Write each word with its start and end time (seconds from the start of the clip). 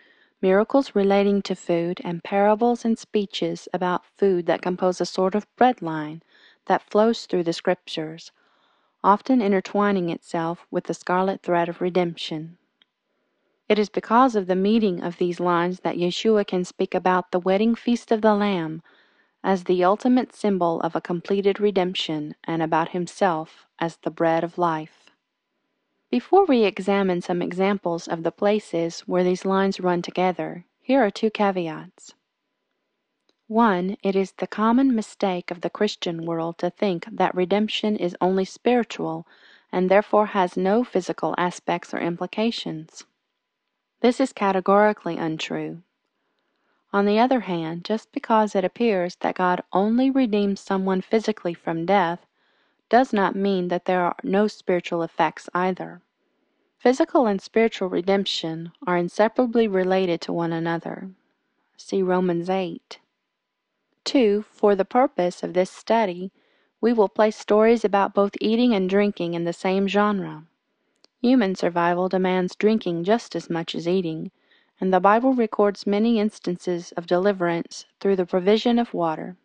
miracles 0.42 0.96
relating 0.96 1.42
to 1.42 1.56
food, 1.56 2.00
and 2.04 2.24
parables 2.24 2.86
and 2.86 2.98
speeches 2.98 3.68
about 3.74 4.06
food 4.18 4.46
that 4.46 4.62
compose 4.62 5.02
a 5.02 5.06
sort 5.06 5.36
of 5.36 5.48
bread 5.56 5.82
line 5.82 6.22
that 6.66 6.90
flows 6.90 7.26
through 7.26 7.44
the 7.44 7.54
Scriptures, 7.54 8.32
often 9.04 9.42
intertwining 9.42 10.10
itself 10.10 10.66
with 10.72 10.86
the 10.86 10.94
scarlet 10.94 11.42
thread 11.42 11.70
of 11.70 11.82
redemption. 11.82 12.58
It 13.68 13.78
is 13.78 13.90
because 13.90 14.36
of 14.36 14.48
the 14.48 14.56
meeting 14.56 15.04
of 15.04 15.18
these 15.18 15.40
lines 15.40 15.82
that 15.82 15.98
Yeshua 15.98 16.48
can 16.48 16.66
speak 16.66 16.96
about 16.96 17.32
the 17.32 17.40
wedding 17.40 17.76
feast 17.76 18.12
of 18.12 18.22
the 18.22 18.34
Lamb 18.34 18.82
as 19.44 19.66
the 19.66 19.84
ultimate 19.84 20.34
symbol 20.34 20.82
of 20.82 20.96
a 20.96 21.02
completed 21.02 21.60
redemption 21.60 22.36
and 22.44 22.62
about 22.62 22.90
himself 22.90 23.68
as 23.78 23.98
the 23.98 24.12
bread 24.12 24.44
of 24.44 24.58
life. 24.58 25.09
Before 26.12 26.44
we 26.46 26.64
examine 26.64 27.22
some 27.22 27.40
examples 27.40 28.08
of 28.08 28.24
the 28.24 28.32
places 28.32 29.02
where 29.02 29.24
these 29.24 29.46
lines 29.46 29.80
run 29.80 30.02
together, 30.02 30.66
here 30.82 31.06
are 31.06 31.12
two 31.12 31.30
caveats. 31.30 32.16
One, 33.46 33.96
it 34.02 34.16
is 34.16 34.32
the 34.32 34.48
common 34.48 34.96
mistake 34.96 35.52
of 35.52 35.62
the 35.62 35.70
Christian 35.70 36.26
world 36.26 36.58
to 36.60 36.72
think 36.72 37.06
that 37.12 37.36
redemption 37.36 37.96
is 37.96 38.18
only 38.20 38.44
spiritual 38.44 39.28
and 39.72 39.88
therefore 39.88 40.28
has 40.28 40.58
no 40.58 40.84
physical 40.84 41.36
aspects 41.38 41.94
or 41.94 42.00
implications. 42.00 43.06
This 44.02 44.20
is 44.20 44.34
categorically 44.34 45.18
untrue. 45.18 45.84
On 46.92 47.06
the 47.06 47.20
other 47.20 47.42
hand, 47.42 47.86
just 47.86 48.12
because 48.12 48.56
it 48.56 48.66
appears 48.66 49.16
that 49.18 49.36
God 49.36 49.62
only 49.72 50.10
redeems 50.10 50.60
someone 50.60 51.02
physically 51.02 51.54
from 51.54 51.86
death 51.86 52.26
does 52.90 53.14
not 53.14 53.36
mean 53.36 53.68
that 53.70 53.86
there 53.86 54.02
are 54.02 54.16
no 54.24 54.48
spiritual 54.48 55.04
effects 55.04 55.48
either. 55.54 56.02
Physical 56.80 57.28
and 57.28 57.42
spiritual 57.42 57.90
redemption 57.90 58.72
are 58.88 58.98
inseparably 58.98 59.68
related 59.68 60.22
to 60.22 60.34
one 60.34 60.52
another. 60.52 61.10
See 61.78 62.02
Romans 62.02 62.50
8. 62.50 63.00
2. 64.06 64.46
For 64.50 64.76
the 64.76 64.86
purpose 64.86 65.44
of 65.44 65.54
this 65.54 65.70
study, 65.70 66.32
we 66.82 66.94
will 66.94 67.10
place 67.10 67.36
stories 67.36 67.86
about 67.86 68.14
both 68.14 68.32
eating 68.42 68.74
and 68.74 68.90
drinking 68.90 69.34
in 69.34 69.44
the 69.44 69.54
same 69.54 69.88
genre. 69.88 70.46
Human 71.22 71.54
survival 71.56 72.08
demands 72.08 72.56
drinking 72.56 73.04
just 73.04 73.36
as 73.36 73.50
much 73.50 73.76
as 73.76 73.88
eating, 73.88 74.32
and 74.80 74.94
the 74.94 75.02
Bible 75.02 75.34
records 75.34 75.86
many 75.86 76.18
instances 76.18 76.94
of 76.94 77.08
deliverance 77.08 77.86
through 78.00 78.16
the 78.16 78.26
provision 78.26 78.80
of 78.80 78.94
water. 78.94 79.36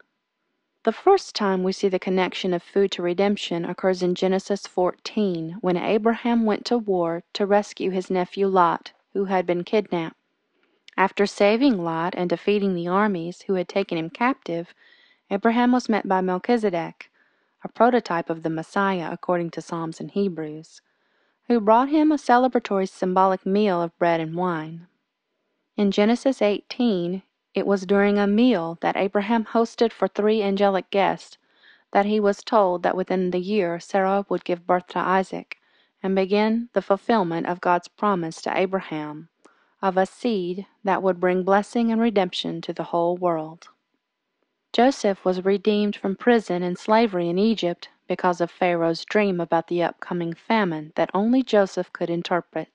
The 0.85 0.93
first 0.93 1.35
time 1.35 1.63
we 1.63 1.73
see 1.73 1.89
the 1.89 1.99
connection 1.99 2.53
of 2.53 2.63
food 2.63 2.91
to 2.93 3.03
redemption 3.03 3.65
occurs 3.65 4.03
in 4.03 4.15
Genesis 4.15 4.67
14, 4.67 5.57
when 5.63 5.79
Abraham 5.79 6.45
went 6.45 6.67
to 6.67 6.77
war 6.77 7.23
to 7.33 7.47
rescue 7.47 7.91
his 7.91 8.11
nephew 8.11 8.47
Lot, 8.47 8.93
who 9.15 9.25
had 9.25 9.47
been 9.47 9.65
kidnapped. 9.65 10.19
After 10.95 11.25
saving 11.25 11.83
Lot 11.83 12.13
and 12.15 12.29
defeating 12.29 12.75
the 12.75 12.87
armies 12.87 13.43
who 13.43 13.55
had 13.55 13.67
taken 13.67 13.97
him 13.97 14.11
captive, 14.11 14.75
Abraham 15.31 15.73
was 15.73 15.89
met 15.89 16.07
by 16.07 16.21
Melchizedek, 16.21 17.11
a 17.63 17.69
prototype 17.69 18.29
of 18.29 18.43
the 18.43 18.51
Messiah 18.51 19.09
according 19.11 19.53
to 19.53 19.63
Psalms 19.63 20.01
and 20.01 20.11
Hebrews, 20.11 20.83
who 21.49 21.61
brought 21.61 21.89
him 21.89 22.13
a 22.13 22.19
celebratory 22.19 22.91
symbolic 22.91 23.47
meal 23.47 23.81
of 23.81 23.97
bread 23.99 24.21
and 24.21 24.35
wine. 24.37 24.87
In 25.79 25.91
Genesis 25.91 26.43
18, 26.43 27.23
it 27.55 27.67
was 27.67 27.87
during 27.87 28.19
a 28.19 28.27
meal 28.27 28.77
that 28.81 28.97
Abraham 28.97 29.45
hosted 29.45 29.93
for 29.93 30.09
three 30.09 30.43
angelic 30.43 30.91
guests 30.91 31.39
that 31.93 32.07
he 32.07 32.19
was 32.19 32.43
told 32.43 32.83
that 32.83 32.97
within 32.97 33.31
the 33.31 33.39
year 33.39 33.79
Sarah 33.79 34.27
would 34.29 34.45
give 34.45 34.67
birth 34.67 34.89
to 34.89 34.99
Isaac 34.99 35.59
and 36.03 36.17
begin 36.17 36.69
the 36.73 36.83
fulfillment 36.83 37.47
of 37.47 37.61
God's 37.61 37.89
promise 37.89 38.43
to 38.43 38.59
Abraham 38.59 39.29
of 39.81 39.97
a 39.97 40.07
seed 40.07 40.67
that 40.83 41.03
would 41.03 41.21
bring 41.21 41.45
blessing 41.45 41.93
and 41.93 42.01
redemption 42.01 42.61
to 42.63 42.73
the 42.73 42.85
whole 42.85 43.17
world. 43.17 43.69
Joseph 44.73 45.25
was 45.25 45.45
redeemed 45.45 45.95
from 45.95 46.17
prison 46.17 46.63
and 46.65 46.77
slavery 46.77 47.29
in 47.29 47.39
Egypt 47.39 47.89
because 48.09 48.41
of 48.41 48.51
Pharaoh's 48.51 49.05
dream 49.05 49.41
about 49.41 49.69
the 49.69 49.83
upcoming 49.83 50.35
famine 50.35 50.93
that 50.97 51.11
only 51.15 51.43
Joseph 51.43 51.93
could 51.93 52.11
interpret. 52.11 52.69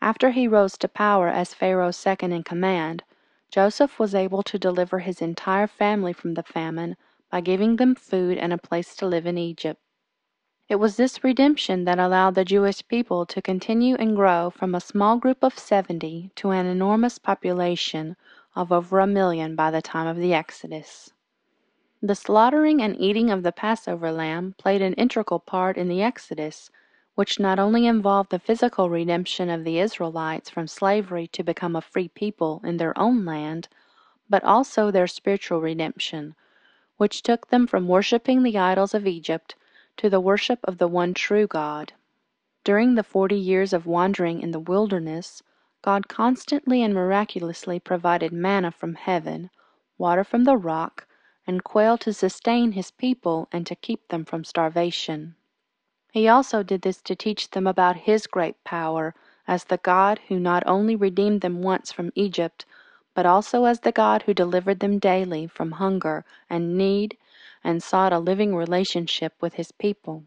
After 0.00 0.30
he 0.30 0.48
rose 0.48 0.78
to 0.78 0.88
power 0.88 1.28
as 1.28 1.52
Pharaoh's 1.52 1.98
second 1.98 2.32
in 2.32 2.42
command, 2.42 3.02
Joseph 3.50 3.98
was 3.98 4.14
able 4.14 4.42
to 4.44 4.58
deliver 4.58 5.00
his 5.00 5.20
entire 5.20 5.66
family 5.66 6.12
from 6.12 6.34
the 6.34 6.42
famine 6.42 6.96
by 7.30 7.40
giving 7.40 7.76
them 7.76 7.94
food 7.94 8.38
and 8.38 8.52
a 8.52 8.58
place 8.58 8.94
to 8.96 9.06
live 9.06 9.26
in 9.26 9.36
Egypt. 9.36 9.80
It 10.68 10.76
was 10.76 10.96
this 10.96 11.24
redemption 11.24 11.84
that 11.84 11.98
allowed 11.98 12.36
the 12.36 12.44
Jewish 12.44 12.86
people 12.86 13.26
to 13.26 13.42
continue 13.42 13.96
and 13.96 14.14
grow 14.14 14.50
from 14.50 14.72
a 14.72 14.80
small 14.80 15.16
group 15.16 15.42
of 15.42 15.58
seventy 15.58 16.30
to 16.36 16.50
an 16.50 16.66
enormous 16.66 17.18
population 17.18 18.14
of 18.54 18.70
over 18.70 19.00
a 19.00 19.06
million 19.06 19.56
by 19.56 19.72
the 19.72 19.82
time 19.82 20.06
of 20.06 20.16
the 20.16 20.32
Exodus. 20.32 21.12
The 22.00 22.14
slaughtering 22.14 22.80
and 22.80 22.96
eating 23.00 23.30
of 23.30 23.42
the 23.42 23.52
Passover 23.52 24.12
lamb 24.12 24.54
played 24.58 24.80
an 24.80 24.94
integral 24.94 25.40
part 25.40 25.76
in 25.76 25.88
the 25.88 26.02
Exodus 26.02 26.70
which 27.20 27.38
not 27.38 27.58
only 27.58 27.86
involved 27.86 28.30
the 28.30 28.38
physical 28.38 28.88
redemption 28.88 29.50
of 29.50 29.62
the 29.62 29.78
Israelites 29.78 30.48
from 30.48 30.66
slavery 30.66 31.26
to 31.26 31.42
become 31.42 31.76
a 31.76 31.82
free 31.82 32.08
people 32.08 32.62
in 32.64 32.78
their 32.78 32.98
own 32.98 33.26
land, 33.26 33.68
but 34.30 34.42
also 34.42 34.90
their 34.90 35.06
spiritual 35.06 35.60
redemption, 35.60 36.34
which 36.96 37.22
took 37.22 37.48
them 37.48 37.66
from 37.66 37.86
worshiping 37.86 38.42
the 38.42 38.56
idols 38.56 38.94
of 38.94 39.06
Egypt 39.06 39.54
to 39.98 40.08
the 40.08 40.18
worship 40.18 40.60
of 40.64 40.78
the 40.78 40.88
one 40.88 41.12
true 41.12 41.46
God. 41.46 41.92
During 42.64 42.94
the 42.94 43.02
forty 43.02 43.36
years 43.36 43.74
of 43.74 43.84
wandering 43.84 44.40
in 44.40 44.52
the 44.52 44.58
wilderness, 44.58 45.42
God 45.82 46.08
constantly 46.08 46.82
and 46.82 46.94
miraculously 46.94 47.78
provided 47.78 48.32
manna 48.32 48.70
from 48.70 48.94
heaven, 48.94 49.50
water 49.98 50.24
from 50.24 50.44
the 50.44 50.56
rock, 50.56 51.06
and 51.46 51.62
quail 51.62 51.98
to 51.98 52.14
sustain 52.14 52.72
his 52.72 52.90
people 52.90 53.46
and 53.52 53.66
to 53.66 53.74
keep 53.74 54.08
them 54.08 54.24
from 54.24 54.42
starvation. 54.42 55.34
He 56.12 56.26
also 56.26 56.62
did 56.62 56.82
this 56.82 57.00
to 57.02 57.14
teach 57.14 57.50
them 57.50 57.66
about 57.66 57.96
His 57.96 58.26
great 58.26 58.62
power 58.64 59.14
as 59.46 59.64
the 59.64 59.76
God 59.76 60.20
who 60.28 60.40
not 60.40 60.64
only 60.66 60.96
redeemed 60.96 61.40
them 61.40 61.62
once 61.62 61.92
from 61.92 62.12
Egypt, 62.14 62.64
but 63.14 63.26
also 63.26 63.64
as 63.64 63.80
the 63.80 63.92
God 63.92 64.22
who 64.22 64.34
delivered 64.34 64.80
them 64.80 64.98
daily 64.98 65.46
from 65.46 65.72
hunger 65.72 66.24
and 66.48 66.76
need 66.76 67.16
and 67.62 67.82
sought 67.82 68.12
a 68.12 68.18
living 68.18 68.56
relationship 68.56 69.34
with 69.40 69.54
His 69.54 69.72
people. 69.72 70.24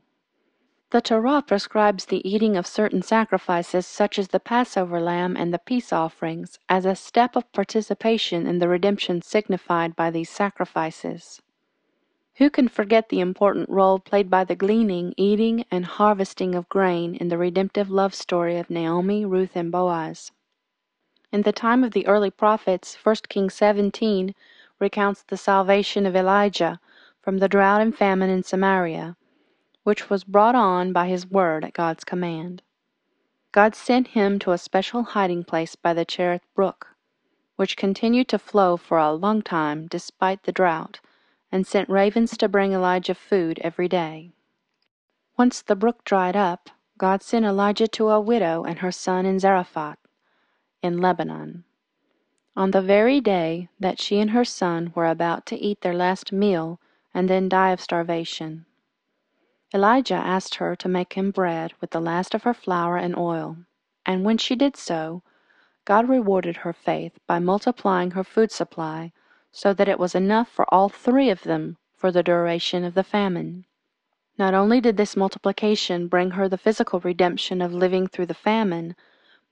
The 0.92 1.02
Torah 1.02 1.42
prescribes 1.42 2.06
the 2.06 2.28
eating 2.30 2.56
of 2.56 2.68
certain 2.68 3.02
sacrifices, 3.02 3.88
such 3.88 4.20
as 4.20 4.28
the 4.28 4.40
Passover 4.40 5.02
lamb 5.02 5.36
and 5.36 5.54
the 5.54 5.60
peace 5.60 5.92
offerings, 5.92 6.60
as 6.70 6.86
a 6.86 6.96
step 6.96 7.36
of 7.36 7.52
participation 7.52 8.46
in 8.46 8.60
the 8.60 8.70
redemption 8.70 9.22
signified 9.22 9.96
by 9.96 10.12
these 10.12 10.30
sacrifices. 10.30 11.42
Who 12.38 12.50
can 12.50 12.68
forget 12.68 13.10
the 13.10 13.20
important 13.20 13.70
role 13.70 14.00
played 14.00 14.28
by 14.28 14.44
the 14.44 14.56
gleaning, 14.56 15.14
eating, 15.18 15.66
and 15.70 15.86
harvesting 15.86 16.56
of 16.56 16.68
grain 16.68 17.14
in 17.14 17.28
the 17.28 17.38
redemptive 17.38 17.92
love 17.92 18.16
story 18.16 18.58
of 18.58 18.72
Naomi, 18.72 19.24
Ruth, 19.24 19.56
and 19.56 19.72
Boaz? 19.72 20.32
In 21.32 21.44
the 21.44 21.52
time 21.52 21.84
of 21.84 21.92
the 21.92 22.08
early 22.08 22.32
prophets, 22.32 22.96
1 22.96 23.16
Kings 23.30 23.54
17 23.54 24.34
recounts 24.80 25.22
the 25.22 25.38
salvation 25.38 26.08
of 26.08 26.16
Elijah 26.16 26.80
from 27.22 27.38
the 27.38 27.48
drought 27.48 27.82
and 27.82 27.96
famine 27.96 28.32
in 28.32 28.42
Samaria, 28.42 29.16
which 29.84 30.10
was 30.10 30.24
brought 30.24 30.56
on 30.56 30.92
by 30.92 31.10
his 31.10 31.28
word 31.30 31.64
at 31.64 31.74
God's 31.74 32.04
command. 32.04 32.64
God 33.52 33.76
sent 33.76 34.08
him 34.08 34.40
to 34.40 34.54
a 34.54 34.58
special 34.58 35.04
hiding 35.04 35.44
place 35.44 35.76
by 35.76 35.94
the 35.94 36.04
Cherith 36.04 36.48
Brook, 36.56 36.96
which 37.58 37.78
continued 37.78 38.28
to 38.30 38.40
flow 38.40 38.76
for 38.76 38.98
a 38.98 39.14
long 39.14 39.44
time 39.44 39.86
despite 39.86 40.42
the 40.44 40.52
drought 40.52 41.00
and 41.54 41.68
sent 41.68 41.88
ravens 41.88 42.36
to 42.36 42.50
bring 42.50 42.74
Elijah 42.74 43.14
food 43.14 43.60
every 43.60 43.88
day. 43.88 44.32
Once 45.38 45.62
the 45.62 45.76
brook 45.76 46.04
dried 46.04 46.36
up, 46.36 46.72
God 46.98 47.22
sent 47.22 47.46
Elijah 47.46 47.88
to 47.90 48.10
a 48.10 48.20
widow 48.20 48.64
and 48.64 48.80
her 48.80 48.92
son 48.92 49.28
in 49.28 49.38
Zarephath, 49.38 50.00
in 50.82 50.98
Lebanon. 50.98 51.64
On 52.56 52.72
the 52.72 52.82
very 52.82 53.22
day 53.22 53.70
that 53.80 54.02
she 54.02 54.20
and 54.20 54.32
her 54.32 54.44
son 54.44 54.94
were 54.96 55.06
about 55.06 55.46
to 55.46 55.56
eat 55.56 55.82
their 55.82 55.94
last 55.94 56.32
meal 56.32 56.80
and 57.14 57.30
then 57.30 57.50
die 57.50 57.70
of 57.70 57.80
starvation. 57.80 58.66
Elijah 59.76 60.16
asked 60.16 60.56
her 60.56 60.76
to 60.76 60.90
make 60.90 61.14
him 61.14 61.30
bread 61.30 61.72
with 61.80 61.92
the 61.92 62.02
last 62.02 62.34
of 62.34 62.42
her 62.42 62.56
flour 62.56 62.98
and 62.98 63.16
oil, 63.16 63.58
and 64.08 64.26
when 64.26 64.40
she 64.40 64.56
did 64.56 64.76
so, 64.76 65.22
God 65.86 66.10
rewarded 66.10 66.58
her 66.58 66.74
faith 66.74 67.20
by 67.28 67.38
multiplying 67.38 68.12
her 68.12 68.24
food 68.24 68.52
supply 68.52 69.12
so 69.56 69.72
that 69.72 69.88
it 69.88 70.00
was 70.00 70.16
enough 70.16 70.50
for 70.50 70.66
all 70.74 70.90
three 70.90 71.30
of 71.30 71.44
them 71.44 71.78
for 71.96 72.12
the 72.12 72.24
duration 72.24 72.84
of 72.84 72.96
the 72.96 73.04
famine. 73.04 73.64
Not 74.38 74.56
only 74.56 74.82
did 74.82 74.98
this 74.98 75.16
multiplication 75.16 76.08
bring 76.08 76.32
her 76.32 76.50
the 76.50 76.58
physical 76.58 77.00
redemption 77.00 77.62
of 77.62 77.72
living 77.72 78.08
through 78.08 78.26
the 78.26 78.34
famine, 78.34 78.96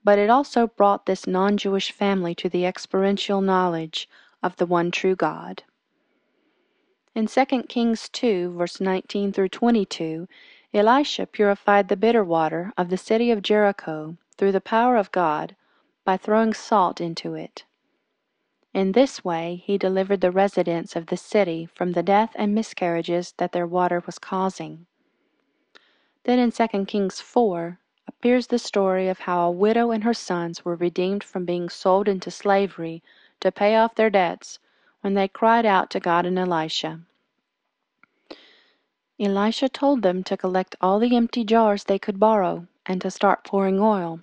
but 0.03 0.17
it 0.17 0.29
also 0.29 0.65
brought 0.65 1.05
this 1.05 1.27
non 1.27 1.55
Jewish 1.55 1.91
family 1.91 2.33
to 2.35 2.49
the 2.49 2.65
experiential 2.65 3.41
knowledge 3.41 4.09
of 4.41 4.55
the 4.55 4.65
one 4.65 4.89
true 4.89 5.15
God. 5.15 5.63
In 7.13 7.27
2 7.27 7.45
Kings 7.69 8.09
2, 8.09 8.53
verse 8.57 8.81
19 8.81 9.31
through 9.31 9.49
22, 9.49 10.27
Elisha 10.73 11.27
purified 11.27 11.89
the 11.89 11.95
bitter 11.95 12.23
water 12.23 12.73
of 12.75 12.89
the 12.89 12.97
city 12.97 13.29
of 13.29 13.43
Jericho 13.43 14.17
through 14.35 14.51
the 14.51 14.61
power 14.61 14.95
of 14.95 15.11
God 15.11 15.55
by 16.03 16.17
throwing 16.17 16.55
salt 16.55 16.99
into 16.99 17.35
it. 17.35 17.65
In 18.73 18.93
this 18.93 19.23
way 19.23 19.61
he 19.65 19.77
delivered 19.77 20.21
the 20.21 20.31
residents 20.31 20.95
of 20.95 21.07
the 21.07 21.17
city 21.17 21.65
from 21.65 21.91
the 21.91 22.01
death 22.01 22.31
and 22.35 22.55
miscarriages 22.55 23.33
that 23.33 23.51
their 23.51 23.67
water 23.67 24.01
was 24.05 24.17
causing. 24.17 24.85
Then 26.23 26.39
in 26.39 26.51
2 26.51 26.85
Kings 26.85 27.19
4 27.19 27.79
appears 28.07 28.47
the 28.47 28.59
story 28.59 29.09
of 29.09 29.19
how 29.19 29.45
a 29.45 29.51
widow 29.51 29.91
and 29.91 30.05
her 30.05 30.13
sons 30.13 30.63
were 30.63 30.75
redeemed 30.75 31.21
from 31.21 31.43
being 31.43 31.67
sold 31.67 32.07
into 32.07 32.31
slavery 32.31 33.03
to 33.41 33.51
pay 33.51 33.75
off 33.75 33.95
their 33.95 34.09
debts 34.09 34.59
when 35.01 35.15
they 35.15 35.27
cried 35.27 35.65
out 35.65 35.89
to 35.89 35.99
God 35.99 36.25
and 36.25 36.39
Elisha. 36.39 37.01
Elisha 39.19 39.67
told 39.67 40.01
them 40.01 40.23
to 40.23 40.37
collect 40.37 40.77
all 40.79 40.97
the 40.99 41.15
empty 41.15 41.43
jars 41.43 41.83
they 41.83 41.99
could 41.99 42.19
borrow 42.19 42.67
and 42.85 43.01
to 43.01 43.11
start 43.11 43.43
pouring 43.43 43.81
oil, 43.81 44.21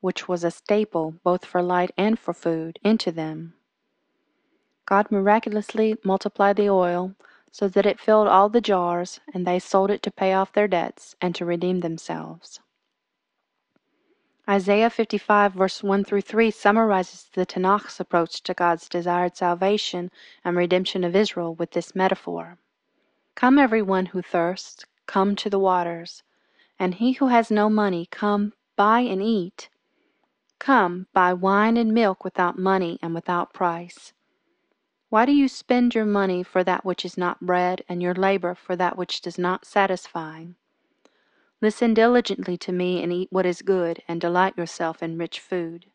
which 0.00 0.26
was 0.26 0.42
a 0.42 0.50
staple 0.50 1.16
both 1.22 1.44
for 1.44 1.62
light 1.62 1.90
and 1.98 2.18
for 2.18 2.32
food, 2.32 2.78
into 2.82 3.12
them. 3.12 3.52
God 4.90 5.12
miraculously 5.12 5.96
multiplied 6.02 6.56
the 6.56 6.68
oil 6.68 7.14
so 7.52 7.68
that 7.68 7.86
it 7.86 8.00
filled 8.00 8.26
all 8.26 8.48
the 8.48 8.60
jars, 8.60 9.20
and 9.32 9.46
they 9.46 9.60
sold 9.60 9.88
it 9.88 10.02
to 10.02 10.10
pay 10.10 10.32
off 10.32 10.52
their 10.52 10.66
debts 10.66 11.14
and 11.20 11.32
to 11.36 11.44
redeem 11.44 11.78
themselves. 11.78 12.58
Isaiah 14.48 14.90
55, 14.90 15.52
verse 15.52 15.84
1 15.84 16.02
through 16.02 16.22
3, 16.22 16.50
summarizes 16.50 17.30
the 17.32 17.46
Tanakh's 17.46 18.00
approach 18.00 18.42
to 18.42 18.52
God's 18.52 18.88
desired 18.88 19.36
salvation 19.36 20.10
and 20.44 20.56
redemption 20.56 21.04
of 21.04 21.14
Israel 21.14 21.54
with 21.54 21.70
this 21.70 21.94
metaphor 21.94 22.58
Come, 23.36 23.58
everyone 23.58 24.06
who 24.06 24.22
thirsts, 24.22 24.86
come 25.06 25.36
to 25.36 25.48
the 25.48 25.60
waters, 25.60 26.24
and 26.80 26.96
he 26.96 27.12
who 27.12 27.28
has 27.28 27.48
no 27.48 27.70
money, 27.70 28.08
come, 28.10 28.54
buy 28.74 29.00
and 29.00 29.22
eat. 29.22 29.68
Come, 30.58 31.06
buy 31.12 31.32
wine 31.32 31.76
and 31.76 31.94
milk 31.94 32.24
without 32.24 32.58
money 32.58 32.98
and 33.00 33.14
without 33.14 33.52
price. 33.52 34.12
Why 35.10 35.26
do 35.26 35.32
you 35.32 35.48
spend 35.48 35.94
your 35.94 36.04
money 36.04 36.44
for 36.44 36.62
that 36.62 36.84
which 36.84 37.04
is 37.04 37.18
not 37.18 37.40
bread, 37.40 37.82
and 37.88 38.00
your 38.00 38.14
labor 38.14 38.54
for 38.54 38.76
that 38.76 38.96
which 38.96 39.20
does 39.20 39.38
not 39.38 39.64
satisfy? 39.64 40.44
Listen 41.60 41.94
diligently 41.94 42.56
to 42.58 42.72
me 42.72 43.02
and 43.02 43.12
eat 43.12 43.28
what 43.32 43.44
is 43.44 43.60
good, 43.60 44.04
and 44.06 44.20
delight 44.20 44.56
yourself 44.56 45.02
in 45.02 45.18
rich 45.18 45.40
food. 45.40 45.86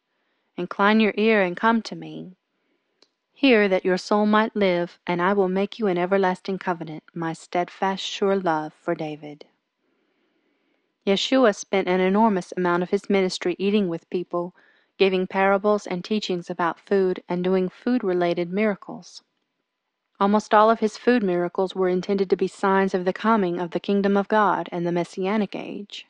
Incline 0.57 0.99
your 0.99 1.13
ear 1.15 1.41
and 1.41 1.55
come 1.55 1.81
to 1.83 1.95
me. 1.95 2.35
Hear 3.31 3.69
that 3.69 3.85
your 3.85 3.97
soul 3.97 4.25
might 4.25 4.53
live, 4.53 4.99
and 5.07 5.21
I 5.21 5.31
will 5.31 5.49
make 5.49 5.79
you 5.79 5.87
an 5.87 5.97
everlasting 5.97 6.59
covenant, 6.59 7.03
my 7.13 7.31
steadfast, 7.31 8.03
sure 8.03 8.35
love 8.35 8.73
for 8.73 8.95
David. 8.95 9.45
Yeshua 11.07 11.55
spent 11.55 11.87
an 11.87 12.01
enormous 12.01 12.51
amount 12.57 12.83
of 12.83 12.89
his 12.89 13.09
ministry 13.09 13.55
eating 13.57 13.87
with 13.87 14.09
people, 14.09 14.53
giving 14.97 15.27
parables 15.27 15.85
and 15.85 16.05
teachings 16.05 16.49
about 16.49 16.79
food, 16.79 17.21
and 17.27 17.43
doing 17.43 17.67
food 17.67 18.03
related 18.03 18.51
miracles. 18.51 19.21
Almost 20.19 20.53
all 20.53 20.71
of 20.71 20.79
his 20.79 20.97
food 20.97 21.21
miracles 21.21 21.75
were 21.75 21.89
intended 21.89 22.29
to 22.29 22.37
be 22.37 22.47
signs 22.47 22.93
of 22.93 23.03
the 23.03 23.11
coming 23.11 23.59
of 23.59 23.71
the 23.71 23.79
kingdom 23.79 24.15
of 24.15 24.29
God 24.29 24.69
and 24.71 24.87
the 24.87 24.91
messianic 24.93 25.55
age. 25.55 26.07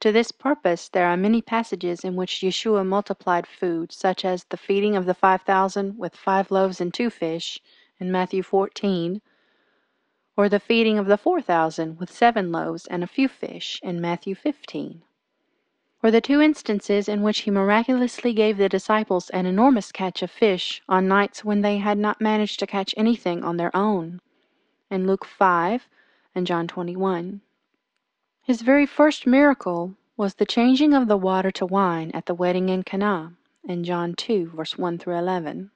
To 0.00 0.12
this 0.12 0.32
purpose 0.32 0.88
there 0.88 1.06
are 1.06 1.16
many 1.16 1.42
passages 1.42 2.04
in 2.04 2.16
which 2.16 2.40
Yeshua 2.40 2.86
multiplied 2.86 3.46
food, 3.46 3.92
such 3.92 4.24
as 4.24 4.44
the 4.44 4.56
feeding 4.56 4.96
of 4.96 5.04
the 5.04 5.14
five 5.14 5.42
thousand 5.42 5.98
with 5.98 6.16
five 6.16 6.50
loaves 6.50 6.80
and 6.80 6.94
two 6.94 7.10
fish 7.10 7.60
in 8.00 8.10
Matthew 8.10 8.42
14, 8.42 9.20
or 10.36 10.48
the 10.48 10.60
feeding 10.60 10.98
of 10.98 11.06
the 11.06 11.18
four 11.18 11.42
thousand 11.42 11.98
with 11.98 12.10
seven 12.10 12.50
loaves 12.50 12.86
and 12.86 13.04
a 13.04 13.06
few 13.06 13.28
fish 13.28 13.80
in 13.82 14.00
Matthew 14.00 14.34
15 14.34 15.02
or 16.02 16.10
the 16.10 16.20
two 16.20 16.40
instances 16.40 17.08
in 17.08 17.22
which 17.22 17.40
he 17.40 17.50
miraculously 17.50 18.32
gave 18.32 18.56
the 18.56 18.68
disciples 18.68 19.30
an 19.30 19.46
enormous 19.46 19.90
catch 19.90 20.22
of 20.22 20.30
fish 20.30 20.82
on 20.88 21.08
nights 21.08 21.44
when 21.44 21.62
they 21.62 21.78
had 21.78 21.98
not 21.98 22.20
managed 22.20 22.58
to 22.58 22.66
catch 22.66 22.94
anything 22.96 23.42
on 23.42 23.56
their 23.56 23.74
own, 23.74 24.20
in 24.90 25.06
Luke 25.06 25.24
5 25.24 25.88
and 26.34 26.46
John 26.46 26.68
21. 26.68 27.40
His 28.42 28.62
very 28.62 28.86
first 28.86 29.26
miracle 29.26 29.94
was 30.16 30.34
the 30.34 30.46
changing 30.46 30.94
of 30.94 31.08
the 31.08 31.16
water 31.16 31.50
to 31.50 31.66
wine 31.66 32.10
at 32.14 32.26
the 32.26 32.34
wedding 32.34 32.68
in 32.68 32.82
Cana, 32.82 33.32
in 33.64 33.82
John 33.82 34.14
2, 34.14 34.52
verse 34.54 34.78
1 34.78 34.98
through 34.98 35.16
11. 35.16 35.70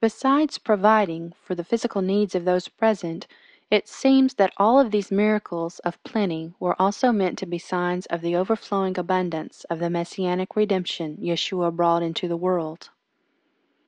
Besides 0.00 0.58
providing 0.58 1.32
for 1.42 1.54
the 1.54 1.64
physical 1.64 2.02
needs 2.02 2.34
of 2.34 2.44
those 2.44 2.68
present, 2.68 3.26
it 3.70 3.86
seems 3.86 4.34
that 4.34 4.52
all 4.56 4.80
of 4.80 4.90
these 4.90 5.10
miracles 5.10 5.78
of 5.80 6.02
plenty 6.02 6.54
were 6.58 6.80
also 6.80 7.12
meant 7.12 7.38
to 7.38 7.44
be 7.46 7.58
signs 7.58 8.06
of 8.06 8.22
the 8.22 8.34
overflowing 8.34 8.98
abundance 8.98 9.64
of 9.64 9.78
the 9.78 9.90
messianic 9.90 10.56
redemption 10.56 11.18
Yeshua 11.18 11.74
brought 11.74 12.02
into 12.02 12.26
the 12.26 12.36
world. 12.36 12.88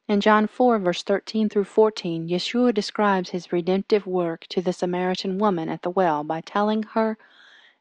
In 0.06 0.20
John 0.20 0.46
4, 0.46 0.78
verse 0.80 1.02
13 1.02 1.48
through 1.48 1.64
14, 1.64 2.28
Yeshua 2.28 2.74
describes 2.74 3.30
his 3.30 3.52
redemptive 3.52 4.06
work 4.06 4.46
to 4.48 4.60
the 4.60 4.72
Samaritan 4.72 5.38
woman 5.38 5.68
at 5.68 5.82
the 5.82 5.90
well 5.90 6.24
by 6.24 6.42
telling 6.42 6.82
her, 6.82 7.16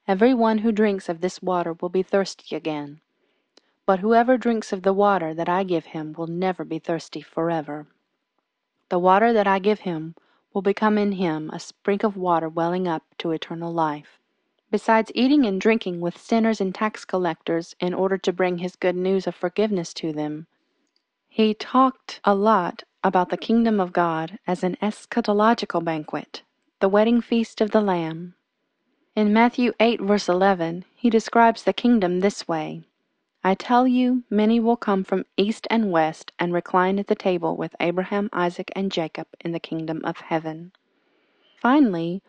Every 0.07 0.33
one 0.33 0.59
who 0.59 0.71
drinks 0.71 1.09
of 1.09 1.21
this 1.21 1.41
water 1.41 1.73
will 1.73 1.89
be 1.89 2.03
thirsty 2.03 2.55
again. 2.55 3.01
But 3.85 3.99
whoever 3.99 4.37
drinks 4.37 4.71
of 4.71 4.83
the 4.83 4.93
water 4.93 5.33
that 5.33 5.49
I 5.49 5.63
give 5.63 5.87
him 5.87 6.13
will 6.17 6.27
never 6.27 6.63
be 6.63 6.79
thirsty 6.79 7.21
forever. 7.21 7.87
The 8.87 8.99
water 8.99 9.33
that 9.33 9.47
I 9.47 9.59
give 9.59 9.81
him 9.81 10.15
will 10.53 10.61
become 10.61 10.97
in 10.97 11.13
him 11.13 11.49
a 11.51 11.59
spring 11.59 11.99
of 12.03 12.17
water 12.17 12.49
welling 12.49 12.87
up 12.87 13.03
to 13.17 13.31
eternal 13.31 13.73
life. 13.73 14.19
Besides 14.71 15.11
eating 15.15 15.45
and 15.45 15.59
drinking 15.59 15.99
with 15.99 16.17
sinners 16.17 16.61
and 16.61 16.73
tax 16.73 17.05
collectors 17.05 17.75
in 17.79 17.93
order 17.93 18.17
to 18.19 18.33
bring 18.33 18.59
his 18.59 18.75
good 18.75 18.95
news 18.95 19.25
of 19.27 19.35
forgiveness 19.35 19.93
to 19.95 20.13
them, 20.13 20.47
he 21.27 21.53
talked 21.53 22.19
a 22.23 22.35
lot 22.35 22.83
about 23.03 23.29
the 23.29 23.37
kingdom 23.37 23.79
of 23.79 23.93
God 23.93 24.39
as 24.45 24.63
an 24.63 24.75
eschatological 24.81 25.83
banquet, 25.83 26.43
the 26.79 26.89
wedding 26.89 27.21
feast 27.21 27.61
of 27.61 27.71
the 27.71 27.81
Lamb. 27.81 28.35
In 29.15 29.33
Matthew 29.33 29.73
8, 29.79 30.01
verse 30.01 30.27
11, 30.27 30.85
he 30.95 31.09
describes 31.09 31.63
the 31.63 31.73
kingdom 31.73 32.19
this 32.19 32.47
way 32.47 32.83
I 33.41 33.55
tell 33.55 33.87
you, 33.87 34.23
many 34.29 34.59
will 34.59 34.75
come 34.75 35.05
from 35.05 35.25
east 35.37 35.65
and 35.69 35.91
west 35.91 36.33
and 36.37 36.53
recline 36.53 36.99
at 36.99 37.07
the 37.07 37.15
table 37.15 37.55
with 37.55 37.75
Abraham, 37.79 38.29
Isaac, 38.33 38.69
and 38.75 38.91
Jacob 38.91 39.27
in 39.39 39.53
the 39.53 39.61
kingdom 39.61 40.01
of 40.03 40.17
heaven. 40.17 40.73
Finally, 41.55 42.21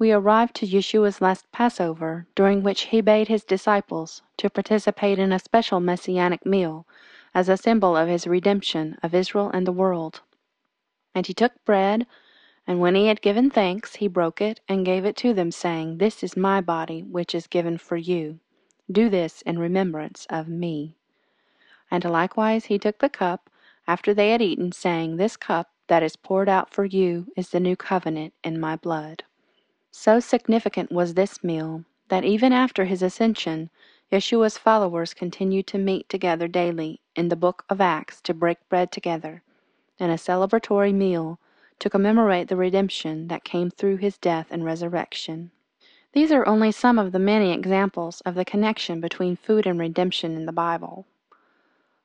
we 0.00 0.10
arrive 0.10 0.52
to 0.54 0.66
Yeshua's 0.66 1.20
last 1.20 1.50
Passover, 1.52 2.26
during 2.34 2.62
which 2.62 2.82
he 2.82 3.00
bade 3.00 3.28
his 3.28 3.44
disciples 3.44 4.22
to 4.36 4.50
participate 4.50 5.18
in 5.18 5.32
a 5.32 5.38
special 5.38 5.78
messianic 5.78 6.44
meal 6.44 6.86
as 7.34 7.48
a 7.48 7.56
symbol 7.56 7.96
of 7.96 8.08
his 8.08 8.26
redemption 8.26 8.96
of 9.02 9.14
Israel 9.14 9.50
and 9.50 9.66
the 9.66 9.72
world. 9.72 10.22
And 11.14 11.26
he 11.26 11.34
took 11.34 11.64
bread, 11.64 12.04
and 12.66 12.80
when 12.80 12.96
he 12.96 13.06
had 13.06 13.22
given 13.22 13.48
thanks, 13.48 13.96
he 13.96 14.08
broke 14.08 14.40
it 14.40 14.60
and 14.68 14.84
gave 14.84 15.04
it 15.04 15.16
to 15.18 15.32
them, 15.32 15.52
saying, 15.52 15.98
This 15.98 16.22
is 16.22 16.36
my 16.36 16.60
body, 16.60 17.02
which 17.02 17.34
is 17.34 17.46
given 17.46 17.78
for 17.78 17.96
you. 17.96 18.40
Do 18.90 19.08
this 19.08 19.42
in 19.42 19.58
remembrance 19.58 20.26
of 20.30 20.48
me. 20.48 20.96
And 21.90 22.04
likewise 22.04 22.66
he 22.66 22.78
took 22.78 22.98
the 22.98 23.08
cup 23.08 23.50
after 23.86 24.14
they 24.14 24.30
had 24.30 24.42
eaten, 24.42 24.72
saying, 24.72 25.16
This 25.16 25.36
cup 25.36 25.70
that 25.88 26.02
is 26.02 26.16
poured 26.16 26.48
out 26.48 26.70
for 26.70 26.84
you 26.84 27.32
is 27.36 27.50
the 27.50 27.60
new 27.60 27.76
covenant 27.76 28.34
in 28.44 28.60
my 28.60 28.76
blood. 28.76 29.24
So 29.90 30.20
significant 30.20 30.92
was 30.92 31.14
this 31.14 31.42
meal 31.42 31.84
that 32.08 32.24
even 32.24 32.52
after 32.52 32.84
his 32.84 33.02
ascension, 33.02 33.70
Yeshua's 34.12 34.56
followers 34.56 35.14
continued 35.14 35.66
to 35.68 35.78
meet 35.78 36.08
together 36.08 36.48
daily 36.48 37.00
in 37.14 37.28
the 37.28 37.36
book 37.36 37.64
of 37.68 37.80
Acts 37.80 38.20
to 38.22 38.34
break 38.34 38.58
bread 38.68 38.92
together 38.92 39.42
in 39.98 40.10
a 40.10 40.14
celebratory 40.14 40.94
meal 40.94 41.38
to 41.78 41.90
commemorate 41.90 42.48
the 42.48 42.56
redemption 42.56 43.28
that 43.28 43.44
came 43.44 43.70
through 43.70 43.96
his 43.96 44.16
death 44.18 44.46
and 44.50 44.64
resurrection. 44.64 45.50
These 46.12 46.32
are 46.32 46.46
only 46.46 46.72
some 46.72 46.98
of 46.98 47.12
the 47.12 47.18
many 47.18 47.52
examples 47.52 48.20
of 48.22 48.34
the 48.34 48.44
connection 48.44 49.00
between 49.00 49.36
food 49.36 49.66
and 49.66 49.78
redemption 49.78 50.36
in 50.36 50.46
the 50.46 50.52
Bible. 50.52 51.06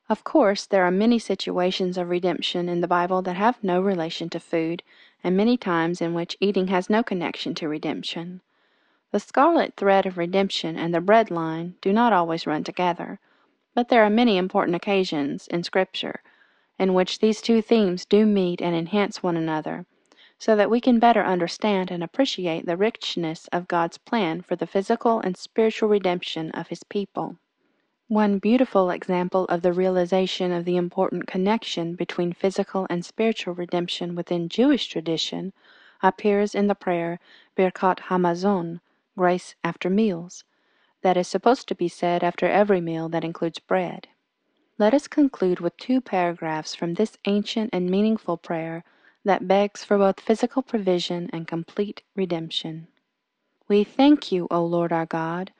Of 0.08 0.24
course, 0.24 0.66
there 0.66 0.84
are 0.84 0.90
many 0.90 1.18
situations 1.18 1.96
of 1.96 2.10
redemption 2.10 2.68
in 2.68 2.82
the 2.82 2.88
Bible 2.88 3.22
that 3.22 3.36
have 3.36 3.64
no 3.64 3.80
relation 3.80 4.28
to 4.30 4.40
food, 4.40 4.82
and 5.22 5.36
many 5.36 5.56
times 5.56 6.02
in 6.02 6.12
which 6.12 6.36
eating 6.38 6.68
has 6.68 6.90
no 6.90 7.02
connection 7.02 7.54
to 7.54 7.68
redemption. 7.68 8.42
The 9.12 9.20
scarlet 9.20 9.74
thread 9.76 10.04
of 10.04 10.18
redemption 10.18 10.76
and 10.76 10.92
the 10.92 11.00
bread 11.00 11.30
line 11.30 11.76
do 11.80 11.92
not 11.92 12.12
always 12.12 12.46
run 12.46 12.64
together, 12.64 13.18
but 13.74 13.88
there 13.88 14.04
are 14.04 14.10
many 14.10 14.36
important 14.36 14.76
occasions 14.76 15.46
in 15.48 15.62
Scripture 15.62 16.20
in 16.78 16.92
which 16.92 17.20
these 17.20 17.40
two 17.40 17.62
themes 17.62 18.04
do 18.04 18.26
meet 18.26 18.60
and 18.60 18.76
enhance 18.76 19.22
one 19.22 19.36
another, 19.36 19.86
so 20.38 20.56
that 20.56 20.70
we 20.70 20.80
can 20.80 20.98
better 20.98 21.24
understand 21.24 21.90
and 21.90 22.02
appreciate 22.02 22.66
the 22.66 22.76
richness 22.76 23.46
of 23.48 23.68
God's 23.68 23.98
plan 23.98 24.42
for 24.42 24.56
the 24.56 24.66
physical 24.66 25.20
and 25.20 25.36
spiritual 25.36 25.88
redemption 25.88 26.50
of 26.50 26.68
His 26.68 26.82
people. 26.82 27.36
One 28.08 28.38
beautiful 28.38 28.90
example 28.90 29.44
of 29.46 29.62
the 29.62 29.72
realization 29.72 30.52
of 30.52 30.66
the 30.66 30.76
important 30.76 31.26
connection 31.26 31.94
between 31.94 32.32
physical 32.32 32.86
and 32.90 33.04
spiritual 33.04 33.54
redemption 33.54 34.14
within 34.14 34.50
Jewish 34.50 34.88
tradition 34.88 35.52
appears 36.02 36.54
in 36.54 36.66
the 36.66 36.74
prayer 36.74 37.18
Birkat 37.56 38.00
Hamazon, 38.08 38.80
grace 39.16 39.54
after 39.64 39.88
meals, 39.88 40.44
that 41.00 41.16
is 41.16 41.28
supposed 41.28 41.66
to 41.68 41.74
be 41.74 41.88
said 41.88 42.22
after 42.22 42.46
every 42.46 42.80
meal 42.80 43.08
that 43.08 43.24
includes 43.24 43.58
bread. 43.58 44.08
Let 44.76 44.92
us 44.92 45.08
conclude 45.08 45.60
with 45.60 45.76
two 45.76 46.00
paragraphs 46.00 46.74
from 46.74 46.94
this 46.94 47.16
ancient 47.24 47.70
and 47.72 47.88
meaningful 47.88 48.36
prayer 48.36 48.84
that 49.24 49.48
begs 49.48 49.84
for 49.84 49.98
both 49.98 50.20
physical 50.20 50.62
provision 50.62 51.30
and 51.32 51.46
complete 51.48 52.02
redemption. 52.14 52.88
We 53.68 53.84
thank 53.84 54.30
you, 54.30 54.46
O 54.50 54.64
Lord 54.64 54.92
our 54.92 55.06
God 55.06 55.52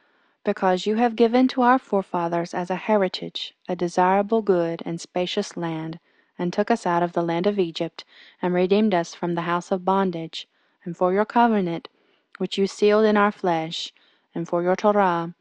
because 0.44 0.84
you 0.84 0.96
have 0.96 1.16
given 1.16 1.48
to 1.48 1.62
our 1.62 1.78
forefathers 1.78 2.52
as 2.52 2.70
a 2.70 2.76
heritage 2.76 3.54
a 3.66 3.74
desirable 3.74 4.42
good 4.42 4.82
and 4.84 5.00
spacious 5.00 5.56
land, 5.56 5.98
and 6.38 6.52
took 6.52 6.70
us 6.70 6.84
out 6.84 7.02
of 7.02 7.12
the 7.12 7.22
land 7.22 7.46
of 7.46 7.58
Egypt, 7.58 8.04
and 8.42 8.52
redeemed 8.52 8.92
us 8.92 9.14
from 9.14 9.34
the 9.34 9.42
house 9.42 9.72
of 9.72 9.86
bondage, 9.86 10.46
and 10.84 10.96
for 10.96 11.14
your 11.14 11.24
covenant, 11.24 11.88
which 12.36 12.58
you 12.58 12.66
sealed 12.66 13.06
in 13.06 13.16
our 13.16 13.32
flesh, 13.32 13.90
and 14.34 14.46
for 14.46 14.62
your 14.62 14.76
Torah, 14.76 15.34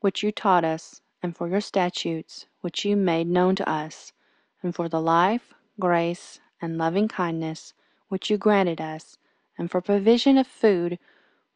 which 0.00 0.22
you 0.22 0.32
taught 0.32 0.64
us, 0.64 1.00
and 1.22 1.36
for 1.36 1.48
your 1.48 1.60
statutes, 1.60 2.46
which 2.60 2.84
you 2.84 2.96
made 2.96 3.28
known 3.28 3.54
to 3.54 3.68
us, 3.70 4.12
and 4.62 4.74
for 4.74 4.88
the 4.88 5.00
life, 5.00 5.54
grace, 5.78 6.40
and 6.64 6.78
loving 6.78 7.06
kindness, 7.06 7.74
which 8.08 8.30
you 8.30 8.38
granted 8.38 8.80
us, 8.80 9.18
and 9.58 9.70
for 9.70 9.80
provision 9.80 10.38
of 10.38 10.46
food, 10.46 10.98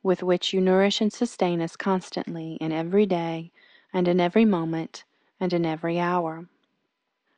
with 0.03 0.23
which 0.23 0.53
you 0.53 0.61
nourish 0.61 1.01
and 1.01 1.13
sustain 1.13 1.61
us 1.61 1.75
constantly 1.75 2.59
in 2.61 2.71
every 2.71 3.07
day, 3.07 3.51
and 3.93 4.07
in 4.07 4.21
every 4.21 4.45
moment, 4.45 5.05
and 5.41 5.53
in 5.53 5.67
every 5.67 5.99
hour. 5.99 6.47